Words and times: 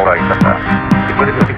por 0.00 0.12
ahí 0.12 0.20
está. 0.32 0.56
Si 1.06 1.14
puedes, 1.14 1.34
así 1.42 1.54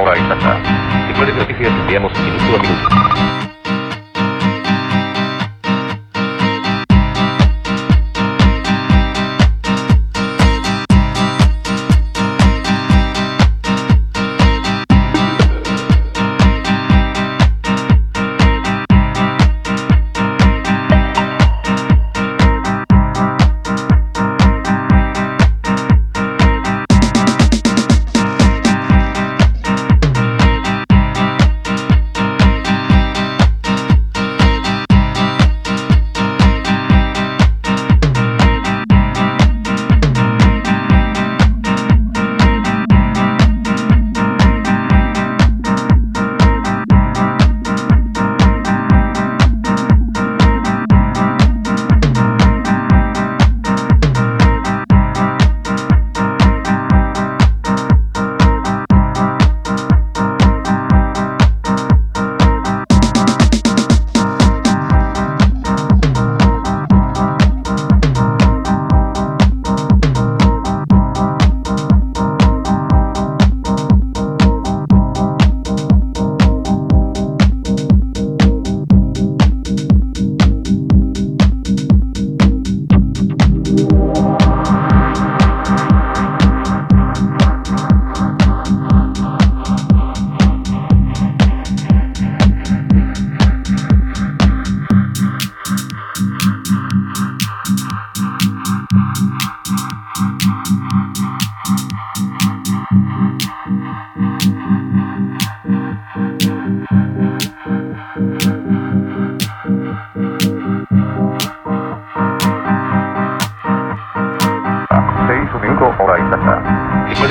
hora 0.00 0.18
exacta. 0.18 0.60
Recuerde 1.08 1.32
que 1.32 1.38
noticias 1.38 1.72
enviamos 1.72 2.12
minuto 2.20 2.56
a 2.56 2.62
minuto. 2.62 3.37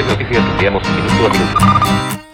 noticias 0.07 0.43
que 0.43 0.49
estudiamos 0.51 0.83
minuto 0.89 1.25
a 1.25 1.29
minuto. 1.29 2.26